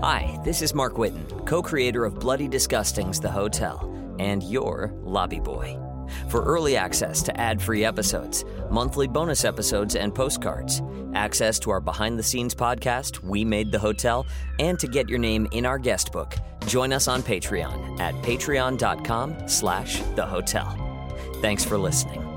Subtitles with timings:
[0.00, 5.40] Hi, this is Mark Whitten, co creator of Bloody Disgusting's The Hotel, and your lobby
[5.40, 5.76] boy.
[6.28, 10.82] For early access to ad free episodes, monthly bonus episodes, and postcards,
[11.14, 14.24] access to our behind the scenes podcast, We Made the Hotel,
[14.60, 16.36] and to get your name in our guest book,
[16.68, 20.76] join us on Patreon at patreon.com slash the hotel.
[21.42, 22.27] Thanks for listening.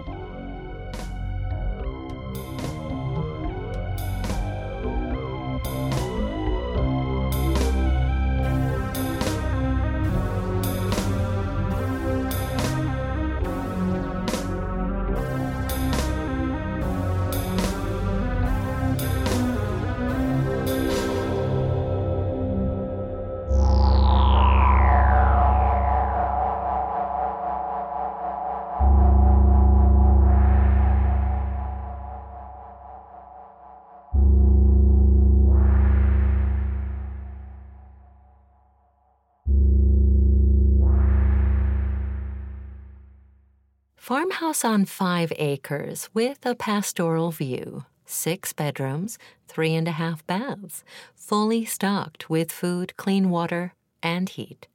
[44.12, 47.86] Farmhouse on five acres with a pastoral view.
[48.06, 49.18] Six bedrooms,
[49.48, 50.84] three and a half baths,
[51.16, 53.74] fully stocked with food, clean water,
[54.04, 54.68] and heat.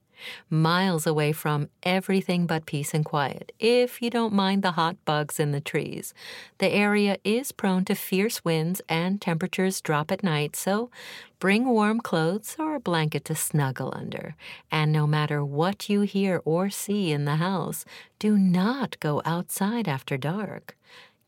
[0.51, 5.39] Miles away from everything but peace and quiet, if you don't mind the hot bugs
[5.39, 6.15] in the trees.
[6.59, 10.91] The area is prone to fierce winds and temperatures drop at night, so
[11.39, 14.35] bring warm clothes or a blanket to snuggle under.
[14.71, 17.85] And no matter what you hear or see in the house,
[18.19, 20.77] do not go outside after dark.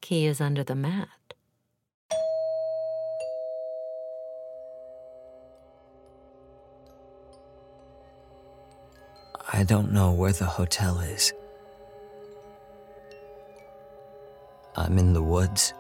[0.01, 1.09] Key is under the mat.
[9.51, 11.33] I don't know where the hotel is.
[14.77, 15.73] I'm in the woods.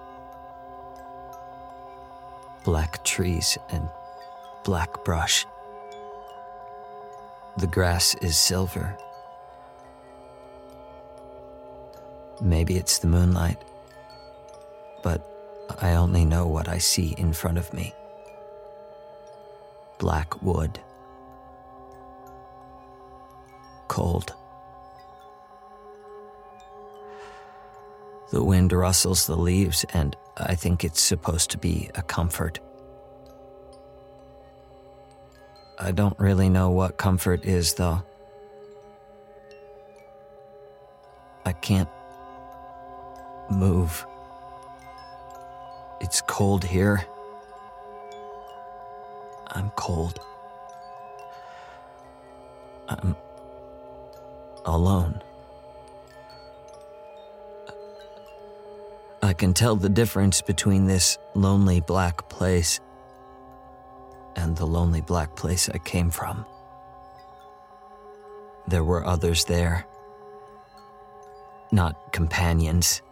[2.64, 3.88] Black trees and
[4.64, 5.46] black brush.
[7.58, 8.96] The grass is silver.
[12.40, 13.62] Maybe it's the moonlight,
[15.02, 15.20] but
[15.80, 17.94] I only know what I see in front of me
[19.98, 20.80] black wood
[23.98, 24.32] cold.
[28.30, 32.60] The wind rustles the leaves, and I think it's supposed to be a comfort.
[35.80, 38.00] I don't really know what comfort is, though.
[41.44, 41.90] I can't
[43.50, 44.06] move.
[46.00, 47.04] It's cold here.
[49.48, 50.20] I'm cold.
[52.88, 53.16] I'm
[54.68, 55.22] alone.
[59.22, 62.80] I can tell the difference between this lonely black place
[64.36, 66.46] and the lonely black place I came from.
[68.68, 69.86] There were others there.
[71.72, 73.02] Not companions.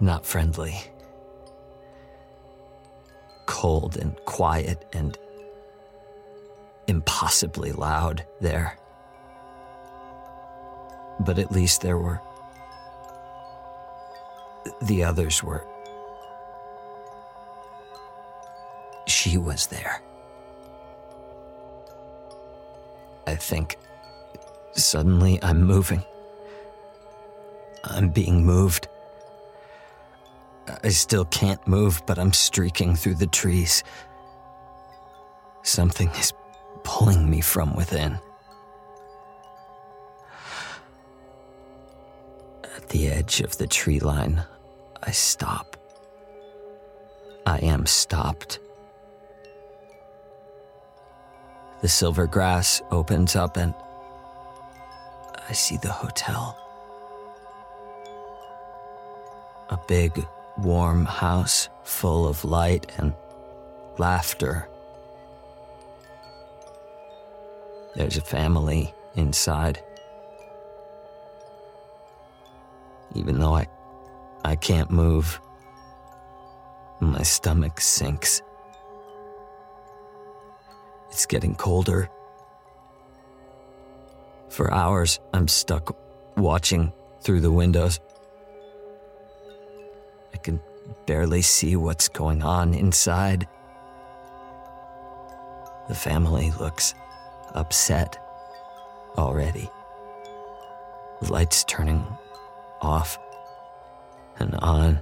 [0.00, 0.76] Not friendly.
[3.46, 5.18] Cold and quiet and
[6.88, 8.78] impossibly loud there
[11.20, 12.20] but at least there were.
[14.82, 15.66] The others were.
[19.06, 20.00] She was there.
[23.26, 23.78] I think
[24.72, 26.02] suddenly I'm moving.
[27.84, 28.88] I'm being moved.
[30.84, 33.82] I still can't move, but I'm streaking through the trees.
[35.62, 36.32] Something is
[36.84, 38.18] pulling me from within.
[42.92, 44.44] The edge of the tree line,
[45.02, 45.78] I stop.
[47.46, 48.60] I am stopped.
[51.80, 53.74] The silver grass opens up and
[55.48, 56.58] I see the hotel.
[59.70, 60.26] A big,
[60.58, 63.14] warm house full of light and
[63.96, 64.68] laughter.
[67.96, 69.82] There's a family inside.
[73.14, 73.66] Even though I,
[74.44, 75.40] I can't move.
[77.00, 78.42] My stomach sinks.
[81.10, 82.08] It's getting colder.
[84.48, 85.96] For hours, I'm stuck
[86.36, 88.00] watching through the windows.
[90.32, 90.60] I can
[91.06, 93.48] barely see what's going on inside.
[95.88, 96.94] The family looks
[97.54, 98.18] upset
[99.18, 99.68] already.
[101.20, 102.06] The lights turning
[102.82, 103.18] off
[104.38, 104.98] and on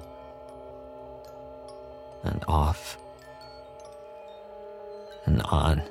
[2.24, 2.98] and off
[5.24, 5.82] and on.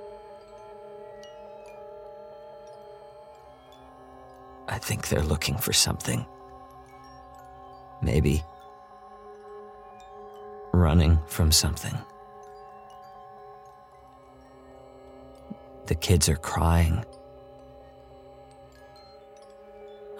[4.67, 6.25] I think they're looking for something.
[8.01, 8.43] Maybe
[10.71, 11.97] running from something.
[15.87, 17.03] The kids are crying.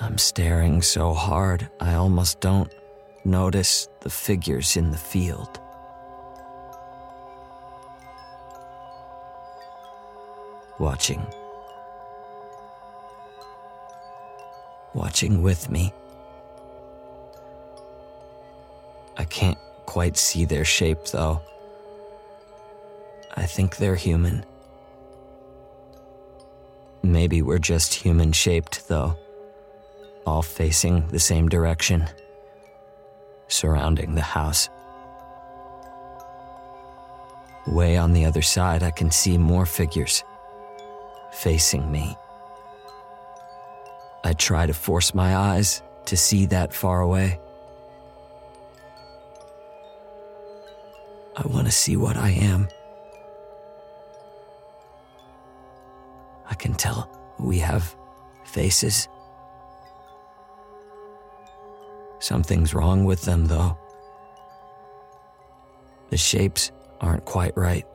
[0.01, 2.74] I'm staring so hard, I almost don't
[3.25, 5.60] notice the figures in the field.
[10.80, 11.22] Watching.
[14.94, 15.94] Watching with me.
[19.18, 21.42] I can't quite see their shape, though.
[23.36, 24.45] I think they're human.
[27.04, 29.18] Maybe we're just human shaped, though,
[30.25, 32.07] all facing the same direction,
[33.48, 34.69] surrounding the house.
[37.68, 40.24] Way on the other side, I can see more figures
[41.31, 42.16] facing me.
[44.24, 47.39] I try to force my eyes to see that far away.
[51.36, 52.68] I want to see what I am.
[56.50, 57.95] I can tell we have
[58.44, 59.07] faces.
[62.19, 63.77] Something's wrong with them, though.
[66.10, 67.86] The shapes aren't quite right.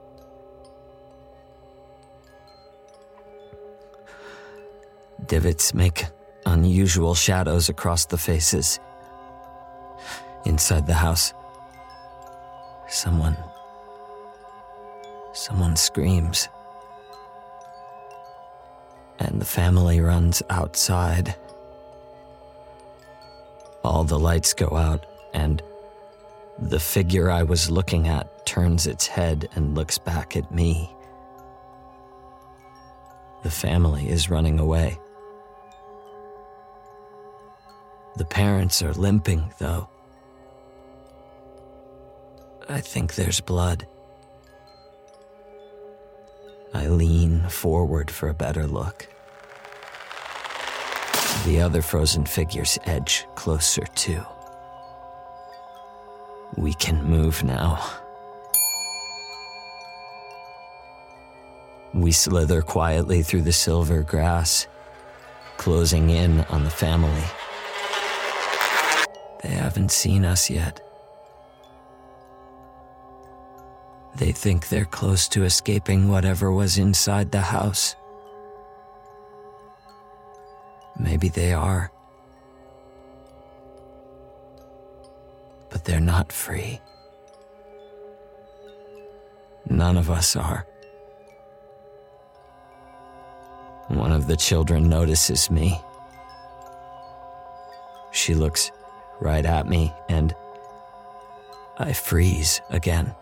[5.26, 6.06] Divots make
[6.46, 8.78] unusual shadows across the faces.
[10.44, 11.32] Inside the house,
[12.88, 13.36] someone.
[15.32, 16.48] Someone screams.
[19.18, 21.34] And the family runs outside.
[23.84, 25.04] All the lights go out,
[25.34, 25.62] and
[26.58, 30.90] the figure I was looking at turns its head and looks back at me.
[33.42, 34.98] The family is running away.
[38.16, 39.88] The parents are limping, though.
[42.69, 43.86] I think there's blood.
[46.72, 49.13] I lean forward for a better look.
[51.44, 54.25] The other frozen figures edge closer too.
[56.56, 57.85] We can move now.
[61.93, 64.67] We slither quietly through the silver grass,
[65.58, 67.25] closing in on the family.
[69.43, 70.81] They haven't seen us yet.
[74.17, 77.96] They think they're close to escaping whatever was inside the house.
[80.99, 81.91] Maybe they are.
[85.70, 86.81] But they're not free.
[89.69, 90.67] None of us are.
[93.88, 95.81] One of the children notices me.
[98.12, 98.70] She looks
[99.20, 100.35] right at me, and
[101.79, 103.14] I freeze again.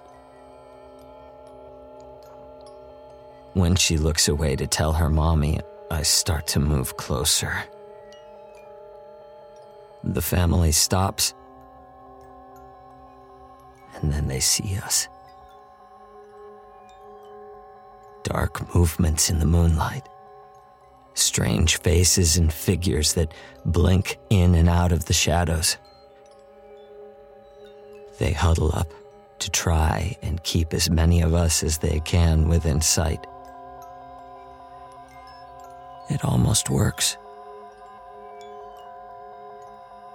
[3.55, 5.61] When she looks away to tell her mommy,
[5.93, 7.53] I start to move closer.
[10.03, 11.35] The family stops,
[13.97, 15.07] and then they see us.
[18.23, 20.09] Dark movements in the moonlight
[21.15, 23.35] strange faces and figures that
[23.67, 25.77] blink in and out of the shadows.
[28.19, 28.91] They huddle up
[29.41, 33.27] to try and keep as many of us as they can within sight.
[36.13, 37.17] It almost works.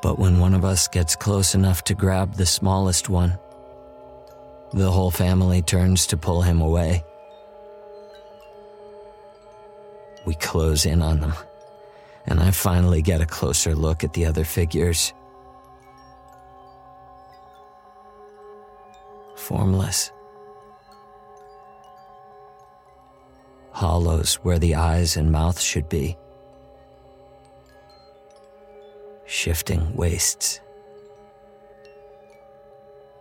[0.03, 3.39] But when one of us gets close enough to grab the smallest one,
[4.73, 7.03] the whole family turns to pull him away.
[10.23, 11.33] We close in on them,
[12.27, 15.13] and I finally get a closer look at the other figures.
[19.35, 20.11] Formless.
[23.77, 26.17] Hollows where the eyes and mouth should be.
[29.27, 30.61] Shifting wastes.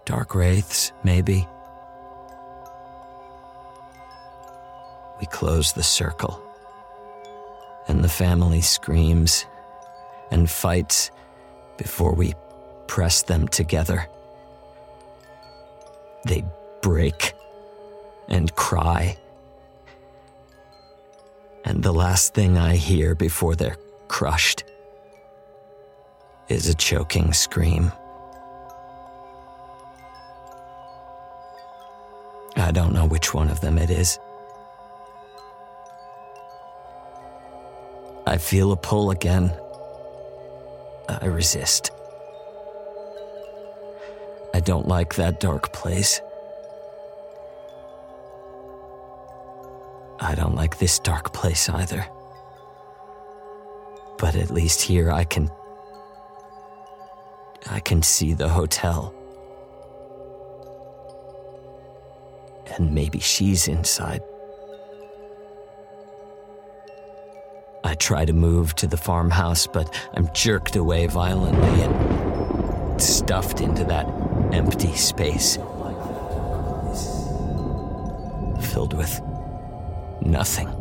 [0.07, 1.47] Dark wraiths, maybe.
[5.21, 6.43] We close the circle
[7.87, 9.45] and the family screams
[10.31, 11.11] and fights
[11.77, 12.33] before we
[12.87, 14.09] press them together.
[16.25, 16.47] They
[16.81, 17.35] break
[18.31, 19.19] and cry.
[21.67, 24.63] And the last thing I hear before they're crushed
[26.49, 27.91] is a choking scream.
[32.55, 34.17] I don't know which one of them it is.
[38.29, 39.53] I feel a pull again,
[41.09, 41.91] I resist.
[44.55, 46.21] I don't like that dark place.
[50.77, 52.07] Like this dark place either.
[54.19, 55.51] But at least here I can.
[57.71, 59.15] I can see the hotel.
[62.77, 64.21] And maybe she's inside.
[67.83, 73.85] I try to move to the farmhouse, but I'm jerked away violently and stuffed into
[73.85, 74.07] that
[74.53, 75.57] empty space.
[78.73, 79.26] Filled with.
[80.27, 80.76] Nothing.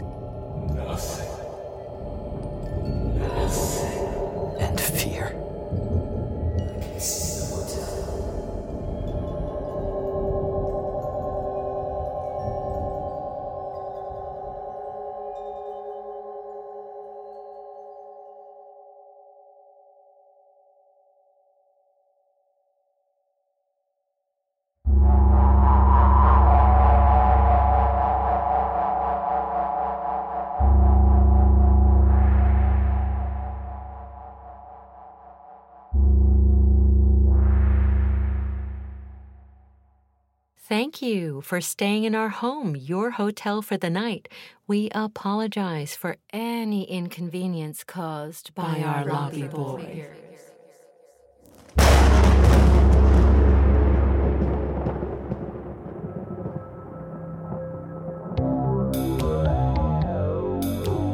[40.75, 44.27] Thank you for staying in our home, your hotel for the night.
[44.67, 49.77] We apologize for any inconvenience caused by, By our, our lobby lobby boy.
[49.77, 50.07] boy.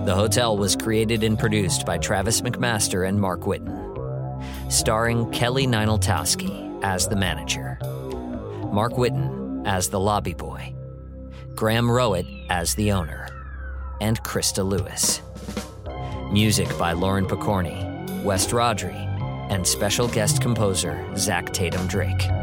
[0.06, 6.84] The Hotel was created and produced by Travis McMaster and Mark Whitten, starring Kelly Nienaltowski
[6.84, 7.78] as the manager,
[8.74, 10.74] Mark Whitten as the lobby boy,
[11.56, 13.28] Graham Rowat as the owner,
[14.00, 15.22] and Christa Lewis.
[16.32, 18.96] Music by Lauren Pokorney, West Rodri,
[19.52, 22.41] and special guest composer Zach Tatom Drake.